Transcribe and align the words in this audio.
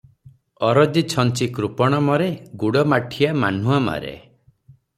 "ଅରଜି 0.69 1.03
ଛଞ୍ଚି 1.13 1.47
କୃପଣ 1.57 1.99
ମରେ 2.07 2.29
ଗୁଡ଼ମାଠିଆ 2.65 3.37
ମାହ୍ନୁଆ 3.45 3.81
ମାରେ।" 3.91 4.15